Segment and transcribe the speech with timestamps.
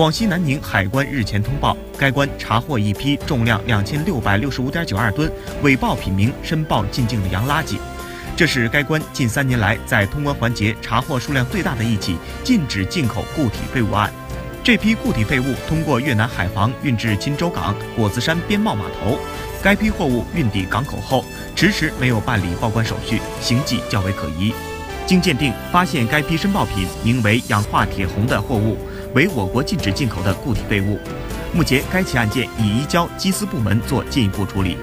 [0.00, 5.30] 广西南宁海关日前通报，该关查获一批重量两千六百六十五点九二吨、
[5.60, 7.76] 伪报品名申报进境的洋垃圾。
[8.34, 14.10] 这是该关近三年来在通关环节查获数量最大的一起禁止进口固体废物案。
[14.64, 19.18] 这批固体废物通过越南海防运至钦州港果子山边贸码头。
[19.62, 21.22] 该批货物运抵港口后，
[21.54, 24.54] 迟迟没有办理报关手续，形迹较为可疑。
[25.06, 28.78] 经鉴定，发现该批申报品名为氧化铁红的货物，
[29.14, 30.98] 为我国禁止进口的固体废物。
[31.52, 34.76] 目前，该起案件已移交缉私部门做进一步处理。